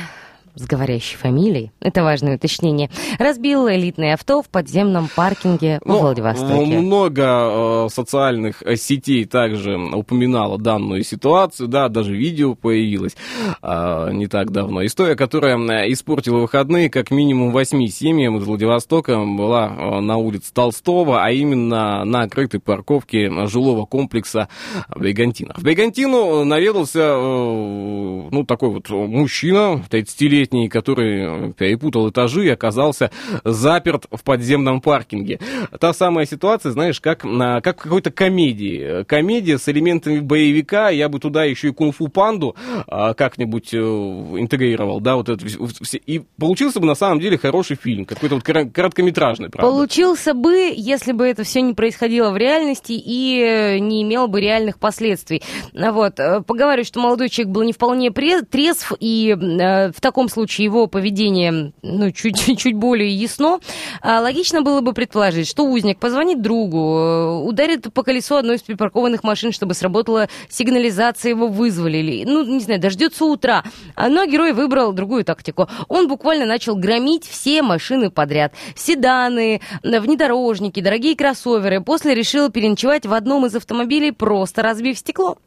[0.59, 6.79] с говорящей фамилией, это важное уточнение, разбил элитное авто в подземном паркинге в Ну, Владивостоке.
[6.79, 13.15] Много э, социальных э, сетей также упоминало данную ситуацию, да, даже видео появилось
[13.61, 14.85] э, не так давно.
[14.85, 20.53] История, которая э, испортила выходные как минимум восьми семьям из Владивостока, была э, на улице
[20.53, 24.49] Толстого, а именно на крытой парковке жилого комплекса
[24.93, 25.53] Бригантина.
[25.57, 33.11] В Бригантину наведался, э, ну, такой вот мужчина, 30-летний, который перепутал этажи и оказался
[33.43, 35.39] заперт в подземном паркинге.
[35.79, 39.03] Та самая ситуация, знаешь, как, на- как в какой-то комедии.
[39.03, 42.55] Комедия с элементами боевика, я бы туда еще и кунг-фу панду
[42.87, 45.97] а, как-нибудь э, интегрировал, да, вот это все.
[46.05, 49.69] И получился бы на самом деле хороший фильм, какой-то вот короткометражный, правда.
[49.71, 54.41] Получился бы, если бы это все не происходило в реальности и э, не имело бы
[54.41, 55.41] реальных последствий.
[55.73, 56.19] Вот.
[56.19, 60.87] э, Поговорю, что молодой человек был не вполне трезв, и э, в таком случае его
[60.87, 63.59] поведение ну, чуть, чуть более ясно.
[64.01, 68.61] А логично было бы предположить, что узник позвонит другу, э, ударит по колесу одной из
[68.61, 71.97] припаркованных машин, чтобы сработала сигнализация, его вызвали.
[71.97, 73.63] Или, ну, не знаю, дождется утра.
[73.95, 75.67] А, Но герой выбрал другую тактику.
[75.87, 78.53] Он буквально начал громить все машины подряд.
[78.75, 81.81] Седаны, внедорожники, дорогие кроссоверы.
[81.81, 85.37] После решил переночевать в одном из автомобилей, просто разбив стекло.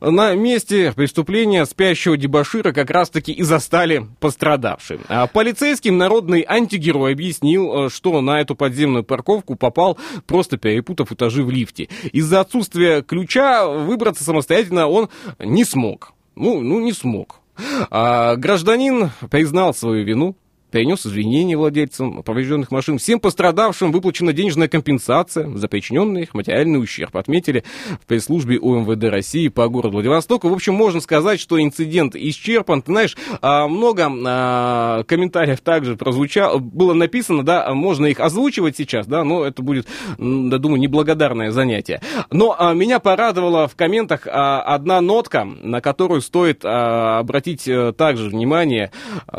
[0.00, 4.31] На месте преступления спящего дебашира как раз-таки и застали пострадавшие.
[5.08, 11.42] А полицейским народный антигерой объяснил, э, что на эту подземную парковку попал, просто перепутав этажи
[11.42, 11.88] в лифте.
[12.12, 16.12] Из-за отсутствия ключа выбраться самостоятельно он не смог.
[16.34, 17.40] Ну, ну не смог.
[17.90, 20.36] А гражданин признал свою вину,
[20.72, 22.98] перенес извинения владельцам поврежденных машин.
[22.98, 27.16] Всем пострадавшим выплачена денежная компенсация за причиненный их материальный ущерб.
[27.16, 27.62] Отметили
[28.02, 30.48] в пресс-службе УМВД России по городу Владивостоку.
[30.48, 32.82] В общем, можно сказать, что инцидент исчерпан.
[32.82, 39.06] Ты знаешь, а, много а, комментариев также прозвучало, было написано, да, можно их озвучивать сейчас,
[39.06, 39.86] да, но это будет,
[40.18, 42.00] я думаю, неблагодарное занятие.
[42.30, 48.90] Но а, меня порадовала в комментах одна нотка, на которую стоит обратить а, также внимание.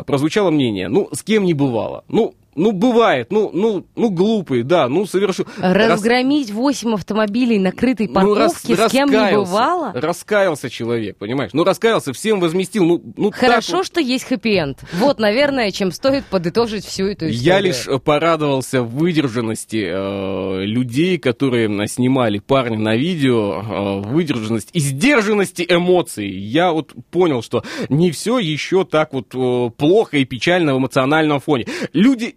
[0.06, 2.04] Прозвучало мнение, ну, с кем не бывало.
[2.08, 5.46] Ну, ну, бывает, ну, ну, ну, глупый, да, ну, совершил...
[5.58, 9.92] Разгромить 8 автомобилей на крытой Ну, рас- парковке с кем не бывало?
[9.94, 11.50] Раскаялся человек, понимаешь?
[11.52, 12.84] Ну, раскаялся, всем возместил.
[12.84, 13.86] Ну, ну так Хорошо, вот.
[13.86, 14.78] что есть хэппи-энд.
[14.94, 17.40] Вот, наверное, чем стоит подытожить всю эту историю.
[17.40, 24.80] Я лишь э, порадовался выдержанности э, людей, которые снимали парня на видео, э, выдержанность и
[24.80, 26.28] сдержанности эмоций.
[26.28, 31.40] Я вот понял, что не все еще так вот э, плохо и печально в эмоциональном
[31.40, 31.66] фоне.
[31.92, 32.36] Люди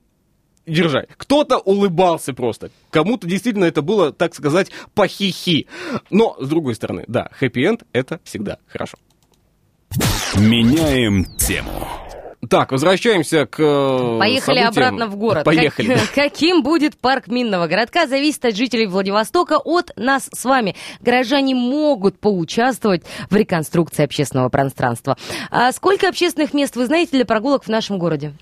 [0.68, 1.10] держать.
[1.18, 2.70] Кто-то улыбался просто.
[2.92, 5.68] Кому-то действительно это было, так сказать, похихи.
[6.10, 8.98] Но, с другой стороны, да, хэппи-энд это всегда хорошо.
[10.36, 11.72] Меняем тему.
[12.50, 14.68] Так, возвращаемся к э, Поехали событиям.
[14.70, 15.44] обратно в город.
[15.44, 15.96] Поехали.
[15.96, 20.76] Как- каким будет парк Минного городка, зависит от жителей Владивостока, от нас с вами.
[21.02, 25.18] Горожане могут поучаствовать в реконструкции общественного пространства.
[25.50, 28.34] А сколько общественных мест вы знаете для прогулок в нашем городе?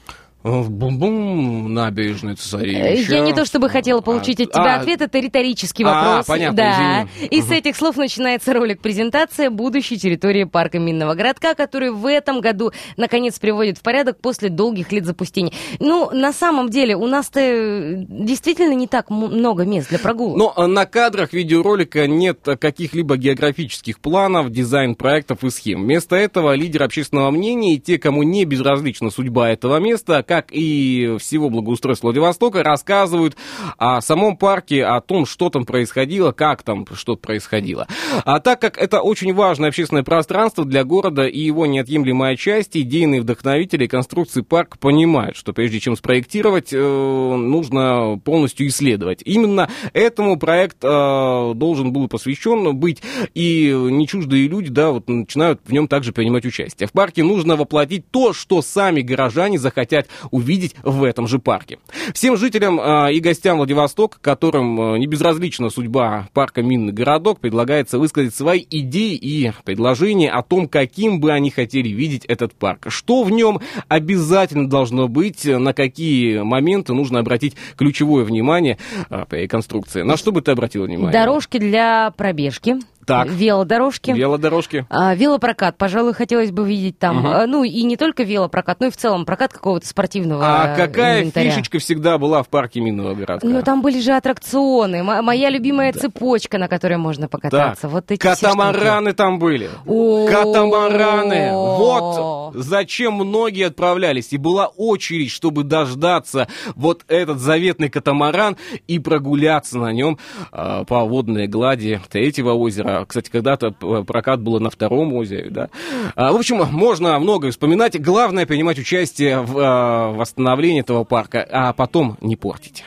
[0.46, 3.16] Э, Бум-бум, набережная царевича.
[3.16, 6.28] Я не то чтобы хотела получить от тебя А, ответ, это риторический а, вопрос.
[6.28, 7.08] понятно, да.
[7.16, 7.28] извини.
[7.30, 12.42] И с этих слов начинается ролик презентация будущей территории парка Минного городка, который в этом
[12.42, 15.52] году наконец приводит в порядок после долгих лет запустения.
[15.80, 20.38] Ну, на самом деле, у нас-то э, действительно не так много мест для прогулок.
[20.38, 25.86] Но э, на кадрах видеоролика нет э, каких-либо географических планов, дизайн-проектов и схем.
[25.86, 31.16] Вместо этого лидер общественного мнения и те, кому не безразлична судьба этого места, как и
[31.18, 33.38] всего благоустройства Владивостока, рассказывают
[33.78, 37.88] о самом парке, о том, что там происходило, как там что-то происходило.
[38.26, 43.22] А так как это очень важное общественное пространство для города и его неотъемлемая часть, идейные
[43.22, 49.22] вдохновители конструкции парка понимают, что прежде чем спроектировать, э, нужно полностью исследовать.
[49.24, 53.02] Именно этому проект э, должен был посвящен быть,
[53.34, 56.88] и не чуждые люди, да, вот начинают в нем также принимать участие.
[56.88, 61.80] В парке нужно воплотить то, что сами горожане захотят увидеть в этом же парке.
[62.14, 68.00] Всем жителям э, и гостям Владивостока, которым э, не безразлична судьба парка Минный городок, предлагается
[68.00, 72.86] высказать свои идеи и предложения о том, каким бы они хотели видеть этот парк.
[72.88, 78.78] Что в нем обязательно должно быть, на какие моменты нужно обратить ключевое внимание
[79.10, 80.02] э, при конструкции.
[80.02, 81.12] На что бы ты обратил внимание?
[81.12, 82.76] Дорожки для пробежки.
[83.06, 83.28] Так.
[83.30, 84.12] Велодорожки.
[84.12, 84.86] Велодорожки.
[84.90, 87.18] А, велопрокат, пожалуй, хотелось бы видеть там.
[87.20, 87.28] Мгм.
[87.28, 91.22] А, Ну, и не только велопрокат, но и в целом прокат какого-то спортивного А какая
[91.22, 91.52] инвентаря.
[91.52, 93.48] фишечка всегда была в парке Минного городка?
[93.48, 94.98] Ну, там были же аттракционы.
[94.98, 97.84] М- моя любимая цепочка, на которой можно покататься.
[97.84, 99.70] Так, Вот эти катамараны там были.
[99.86, 101.52] Катамараны.
[101.54, 104.32] Вот зачем многие отправлялись.
[104.34, 110.18] И была очередь, чтобы дождаться вот этот заветный катамаран и прогуляться на нем
[110.52, 112.95] а, по водной глади третьего озера.
[113.06, 115.70] Кстати, когда-то прокат было на втором озере, да.
[116.16, 118.00] А, в общем, можно многое вспоминать.
[118.02, 122.84] Главное принимать участие в а, восстановлении этого парка, а потом не портить.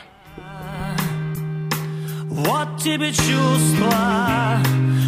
[2.29, 4.59] Вот тебе чувства,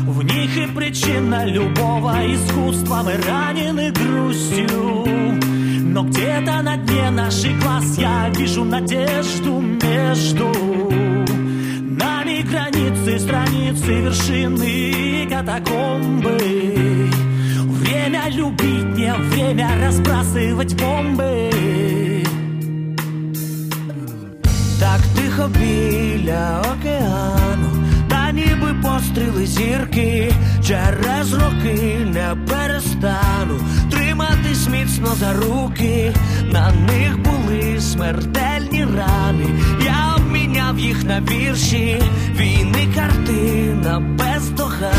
[0.06, 3.02] в них и причина любого искусства.
[3.04, 5.06] Мы ранены грустью,
[5.86, 11.01] но где-то на дне наших глаз я вижу надежду между
[11.91, 17.11] нами границы, страницы, вершины и катакомбы.
[17.81, 21.51] Время любить, не время разбрасывать бомбы.
[24.81, 30.33] Так тихо біля океану, та ніби постріли зірки,
[30.67, 36.13] через роки не перестану триматись міцно за руки,
[36.53, 39.47] на них були смертельні рани,
[40.91, 42.03] я обміняв їх на вірші,
[42.39, 44.93] війни картина бездоганна.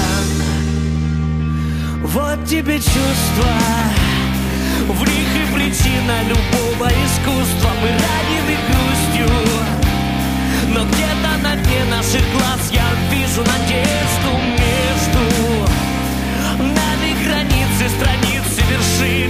[2.03, 3.53] Вот тебе чувства,
[4.87, 9.29] в них и причина любого искусства Мы ранены грустью
[10.73, 14.31] Но где-то на дне наших глаз Я вижу надежду
[14.63, 15.21] между
[16.59, 19.20] Нами границы, страницы, вершины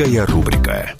[0.00, 0.99] Датская рубрика.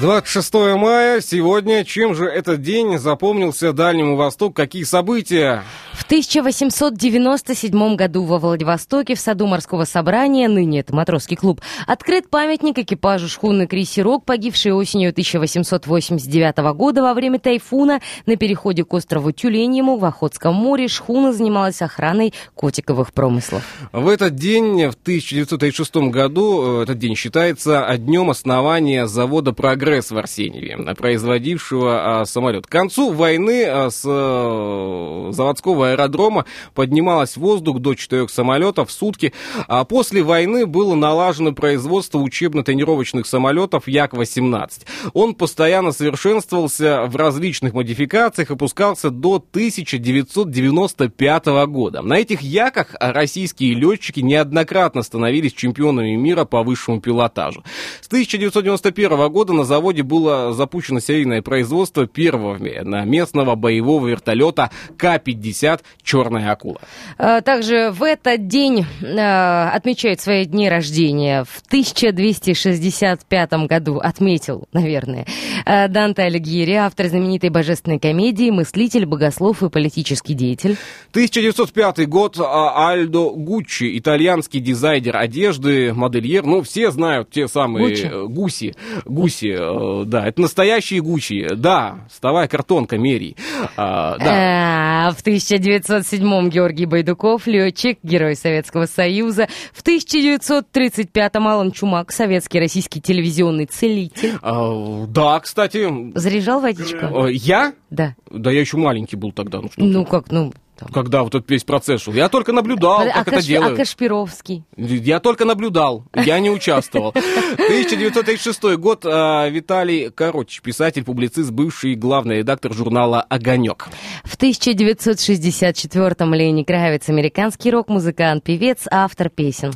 [0.00, 1.84] 26 мая, сегодня.
[1.84, 4.54] Чем же этот день запомнился Дальнему Востоку?
[4.54, 5.62] Какие события?
[5.92, 12.78] В 1897 году во Владивостоке в саду морского собрания, ныне это матросский клуб, открыт памятник
[12.78, 19.98] экипажу шхуны «Крейсерок», погибшей осенью 1889 года во время тайфуна на переходе к острову Тюленьему
[19.98, 20.88] в Охотском море.
[20.88, 23.62] Шхуна занималась охраной котиковых промыслов.
[23.92, 30.16] В этот день, в 1936 году, э, этот день считается днем основания завода «Прогресс» в
[30.16, 32.66] Арсеньеве, производившего а, самолет.
[32.66, 39.32] К концу войны а, с э, заводского аэродрома поднималось воздух до четырех самолетов в сутки.
[39.66, 44.86] А после войны было налажено производство учебно-тренировочных самолетов Як-18.
[45.12, 52.02] Он постоянно совершенствовался в различных модификациях и пускался до 1995 года.
[52.02, 57.64] На этих Яках российские летчики неоднократно становились чемпионами мира по высшему пилотажу.
[58.00, 65.80] С 1991 года на заводе было запущено серийное производство первого на местного боевого вертолета К-50
[66.02, 66.80] «Черная акула».
[67.18, 71.44] А, Также в этот день э, отмечают свои дни рождения.
[71.44, 75.26] В 1265 году отметил, наверное,
[75.64, 80.76] э, Данте Алигьери, автор знаменитой божественной комедии, мыслитель, богослов и политический деятель.
[81.12, 82.38] 1905 год.
[82.40, 86.44] Альдо Гуччи, итальянский дизайнер одежды, модельер.
[86.44, 88.06] Ну, все знают те самые Гуччи?
[88.06, 88.74] э, гуси.
[89.04, 89.69] Гуси, э,
[90.06, 91.54] да, это настоящие Гуччи.
[91.54, 93.36] Да, вставай, картонка, мерий.
[93.76, 95.08] А, да.
[95.08, 99.48] А, В 1907 Георгий Байдуков, летчик, герой Советского Союза.
[99.72, 104.34] В 1935 Алан Чумак, советский российский телевизионный целитель.
[104.42, 107.26] А, да, кстати, Заряжал водичку?
[107.26, 107.72] э, я?
[107.90, 108.14] Да.
[108.30, 109.60] Да я еще маленький был тогда.
[109.60, 110.52] Ну, Ну как, ну...
[110.80, 110.88] там.
[110.88, 112.12] Когда вот этот весь процесс шел.
[112.14, 113.76] Я только наблюдал, а, как это Каш- а делают.
[113.76, 114.64] Кашпировский?
[114.76, 117.12] Я только наблюдал, я не участвовал.
[117.12, 119.04] 1936 год.
[119.04, 123.88] а, Виталий Коротич, писатель, публицист, бывший главный редактор журнала «Огонек».
[124.24, 129.72] В 1964-м Лени Кравец, американский рок-музыкант, певец, автор песен.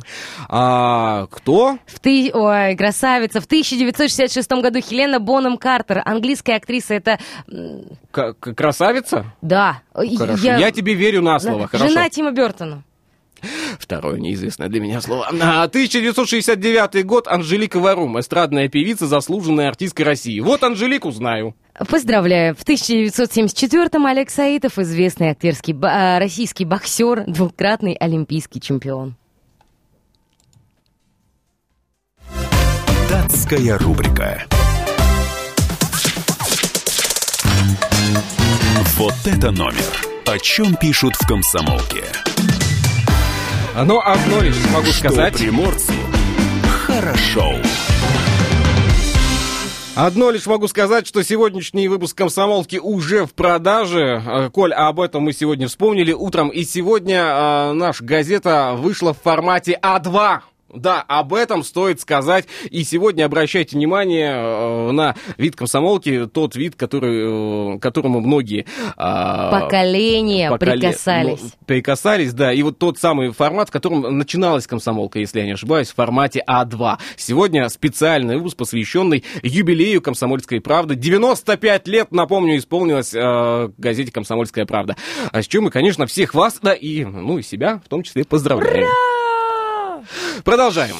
[0.49, 1.77] А кто?
[1.85, 2.31] В ты...
[2.33, 3.41] Ой, красавица.
[3.41, 6.95] В 1966 году Хелена Бонем Картер, английская актриса.
[6.95, 7.19] Это...
[8.11, 9.33] К- красавица?
[9.41, 9.81] Да.
[9.93, 10.43] Хорошо.
[10.43, 10.71] Я...
[10.71, 11.67] тебе верю на слово.
[11.67, 11.89] Хорошо.
[11.89, 12.83] Жена Тима Бертона.
[13.79, 15.27] Второе неизвестное для меня слово.
[15.41, 17.27] А, 1969 год.
[17.27, 20.39] Анжелика Варум, эстрадная певица, заслуженная артистка России.
[20.39, 21.55] Вот Анжелику знаю.
[21.89, 22.55] Поздравляю.
[22.55, 29.15] В 1974-м Олег Саитов, известный актерский, а, российский боксер, двукратный олимпийский чемпион.
[33.09, 34.45] Датская рубрика.
[38.97, 40.14] Вот это номер.
[40.27, 42.03] О чем пишут в комсомолке?
[43.75, 45.33] Но одно лишь могу Что сказать.
[45.37, 45.93] приморцу
[46.87, 47.53] хорошо.
[49.95, 54.21] Одно лишь могу сказать, что сегодняшний выпуск «Комсомолки» уже в продаже.
[54.25, 56.49] Э, Коль, об этом мы сегодня вспомнили утром.
[56.49, 60.39] И сегодня э, наша газета вышла в формате А2.
[60.75, 62.45] Да, об этом стоит сказать.
[62.69, 68.65] И сегодня обращайте внимание э, на вид комсомолки, тот вид, который, э, которому многие...
[68.97, 71.39] э, Поколения поколе- прикасались.
[71.41, 72.53] ну, прикасались, да.
[72.53, 76.43] И вот тот самый формат, в котором начиналась комсомолка, если я не ошибаюсь, в формате
[76.47, 76.97] А2.
[77.17, 80.95] Сегодня специальный выпуск, посвященный юбилею комсомольской правды.
[80.95, 84.95] 95 лет, напомню, исполнилось э, газете «Комсомольская правда».
[85.31, 88.23] А с чем мы, конечно, всех вас, да, и, ну, и себя в том числе
[88.25, 88.87] поздравляем.
[90.43, 90.95] Продолжаем.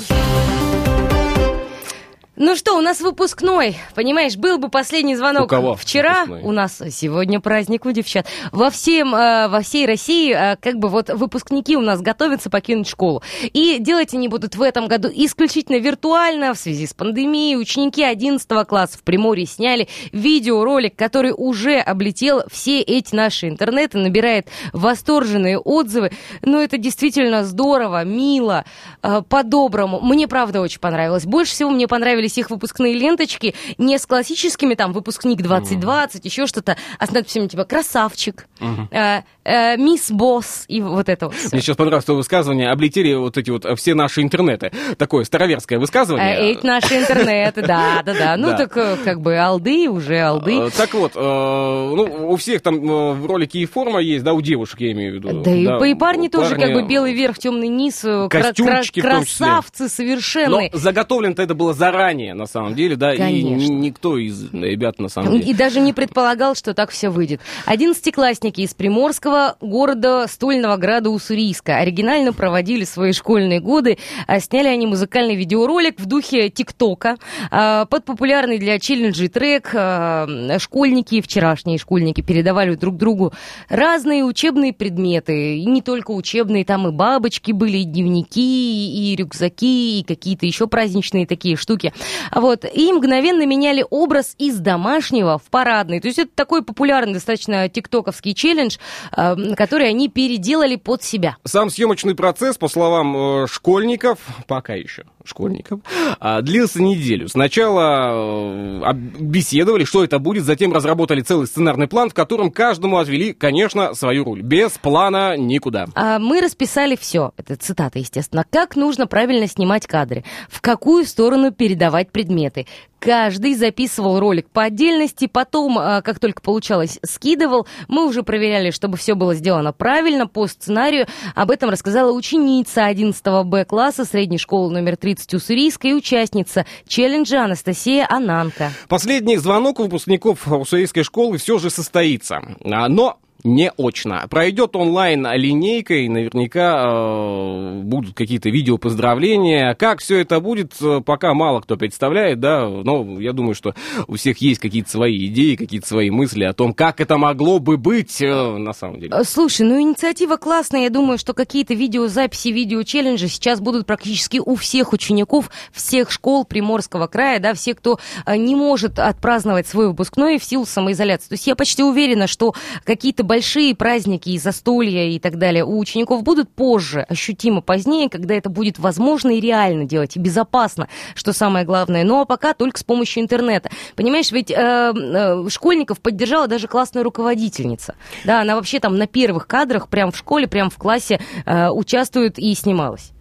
[2.38, 3.78] Ну что, у нас выпускной.
[3.96, 6.26] Понимаешь, был бы последний звонок У кого вчера.
[6.26, 6.42] выпускной?
[6.42, 8.28] У нас сегодня праздник у девчат.
[8.52, 12.90] Во, всем, э, во всей России э, как бы вот выпускники у нас готовятся покинуть
[12.90, 13.24] школу.
[13.54, 17.56] И делать они будут в этом году исключительно виртуально в связи с пандемией.
[17.56, 24.50] Ученики 11 класса в Приморье сняли видеоролик, который уже облетел все эти наши интернеты, набирает
[24.74, 26.12] восторженные отзывы.
[26.42, 28.66] Но это действительно здорово, мило,
[29.04, 30.02] э, по-доброму.
[30.02, 31.24] Мне, правда, очень понравилось.
[31.26, 36.78] Больше всего мне понравились их выпускные ленточки не с классическими, там, выпускник 2020, еще что-то,
[37.00, 38.48] а с надписями типа «Красавчик»,
[38.92, 41.50] э, э, «Мисс Босс» и вот это вот всё.
[41.52, 42.70] Мне сейчас понравилось то высказывание.
[42.70, 44.72] Облетели вот эти вот все наши интернеты.
[44.98, 46.36] Такое староверское высказывание.
[46.36, 48.38] Э, Эти наши интернеты, да, да, да.
[48.38, 50.56] Ну, так э, как бы алды уже, алды.
[50.58, 54.34] Э, Так вот, э, ну, у всех там э, в ролике и форма есть, да,
[54.34, 55.42] у девушек я имею в виду.
[55.44, 60.70] Да, и, и парни тоже, как бы белый верх, темный низ, э, красавцы Но совершенные.
[60.74, 63.74] заготовлено-то это было заранее, на самом деле, да, и Конечно.
[63.74, 65.52] ни- никто из ребят, на самом деле.
[65.52, 67.42] И даже не предполагал, что так все выйдет.
[67.66, 73.98] Одиннадцатиклассники из Приморского города Стольного Града Уссурийска оригинально проводили свои школьные годы.
[74.28, 77.18] А Сняли они музыкальный видеоролик в духе ТикТока
[77.52, 79.72] а, под популярный для челленджей трек.
[79.74, 80.28] а,
[80.60, 83.34] Школьники, вчерашние школьники, передавали друг другу
[83.70, 85.58] разные учебные предметы.
[85.58, 90.68] И не только учебные, там и бабочки были, и дневники, и рюкзаки, и какие-то еще
[90.68, 91.94] праздничные такие штуки.
[92.32, 92.66] Вот.
[92.72, 96.00] И мгновенно меняли образ из домашнего в парадный.
[96.00, 98.78] То есть это такой популярный достаточно тиктоковский челлендж,
[99.16, 101.38] э, который они переделали под себя.
[101.44, 105.80] Сам съемочный процесс, по словам э, школьников, пока еще школьников,
[106.20, 107.28] а, длился неделю.
[107.28, 113.34] Сначала э, беседовали, что это будет, затем разработали целый сценарный план, в котором каждому отвели,
[113.34, 114.42] конечно, свою роль.
[114.42, 115.88] Без плана никуда.
[115.96, 121.52] А мы расписали все, это цитата, естественно, как нужно правильно снимать кадры, в какую сторону
[121.52, 122.68] передавать предметы,
[123.00, 127.68] Каждый записывал ролик по отдельности, потом, а, как только получалось, скидывал.
[127.88, 131.06] Мы уже проверяли, чтобы все было сделано правильно, по сценарию.
[131.36, 137.44] Об этом рассказала ученица 11 Б класса средней школы номер 30 Уссурийской и участница челленджа
[137.44, 138.72] Анастасия Ананка.
[138.88, 142.42] Последний звонок выпускников Уссурийской школы все же состоится.
[142.64, 144.26] А, Но не очно.
[144.30, 149.76] Пройдет онлайн линейкой, наверняка э, будут какие-то видео поздравления.
[149.76, 153.76] Как все это будет, э, пока мало кто представляет, да, но я думаю, что
[154.08, 157.78] у всех есть какие-то свои идеи, какие-то свои мысли о том, как это могло бы
[157.78, 159.14] быть э, на самом деле.
[159.16, 160.82] Э, Слушай, ну инициатива классная.
[160.82, 167.08] Я думаю, что какие-то видеозаписи, видеочелленджи сейчас будут практически у всех учеников всех школ Приморского
[167.08, 171.30] края, да, все, кто э, не может отпраздновать свой выпускной в силу самоизоляции.
[171.30, 175.78] То есть я почти уверена, что какие-то большие праздники и застолья и так далее у
[175.78, 181.34] учеников будут позже, ощутимо позднее, когда это будет возможно и реально делать, и безопасно, что
[181.34, 182.06] самое главное.
[182.06, 183.70] Ну а пока только с помощью интернета.
[183.98, 187.96] Понимаешь, ведь э, э, школьников поддержала даже классная руководительница.
[188.24, 192.40] Да, она вообще там на первых кадрах, прям в школе, прям в классе э, участвует
[192.40, 193.12] и снималась.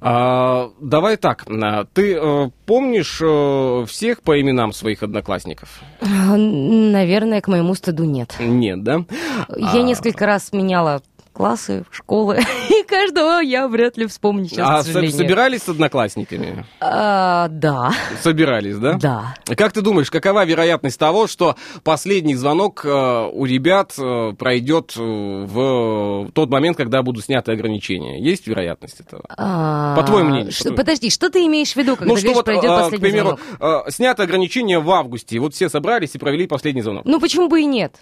[0.00, 5.80] А, давай так, а, ты э, помнишь э, всех по именам своих одноклассников?
[6.00, 6.06] Э,
[6.36, 8.34] Наверное, к моему стыду нет.
[8.40, 9.04] Нет, да?
[9.56, 11.02] Я А, несколько раз меняла
[11.32, 12.38] классы, школы,
[12.70, 16.64] и каждого я вряд ли вспомню сейчас, А к собирались с одноклассниками?
[16.80, 18.94] А, да, Собирались, да?
[18.94, 19.34] да.
[19.56, 25.02] Как ты думаешь, какова вероятность того, что последний звонок э, у ребят э, пройдет э,
[25.02, 28.20] в тот момент, когда будут сняты ограничения?
[28.20, 29.24] Есть вероятность этого?
[29.36, 32.36] А, По твоему мнению, что- подожди, что ты имеешь в виду, когда ну что говоришь,
[32.36, 33.90] вот, пройдет к последний примеру, звонок?
[33.92, 37.04] сняты ограничения в августе, вот все собрались и провели последний звонок.
[37.04, 37.96] Ну, почему бы и нет?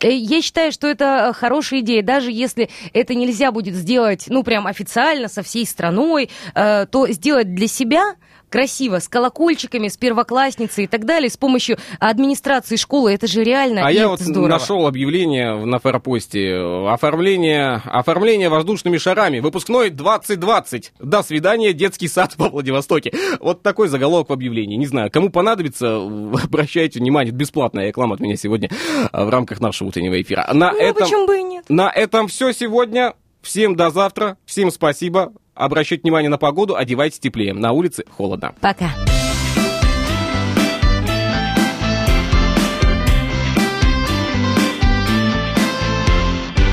[0.00, 4.42] Э, Я считаю, что это э, хорошая идея, даже если это нельзя будет сделать, ну,
[4.42, 8.14] прям официально, со всей страной, э, то сделать для себя
[8.50, 13.86] красиво, с колокольчиками, с первоклассницей и так далее, с помощью администрации школы, это же реально
[13.86, 14.48] А я вот здорово.
[14.48, 16.56] нашел объявление на форпосте.
[16.88, 19.40] Оформление, оформление воздушными шарами.
[19.40, 20.92] Выпускной 2020.
[21.00, 23.12] До свидания, детский сад во Владивостоке.
[23.40, 24.76] Вот такой заголовок в объявлении.
[24.76, 25.96] Не знаю, кому понадобится,
[26.44, 27.30] обращайте внимание.
[27.30, 28.70] Это бесплатная реклама от меня сегодня
[29.12, 30.48] э, в рамках нашего утреннего эфира.
[30.52, 31.64] На, Ну, этом, почему бы и нет?
[31.68, 33.14] на этом все сегодня.
[33.46, 34.36] Всем до завтра.
[34.44, 35.32] Всем спасибо.
[35.54, 36.74] Обращайте внимание на погоду.
[36.74, 37.54] Одевайтесь теплее.
[37.54, 38.56] На улице холодно.
[38.60, 38.90] Пока.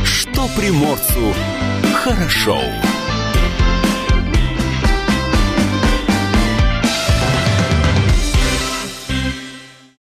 [0.03, 1.33] Что приморцу
[1.93, 2.59] хорошо.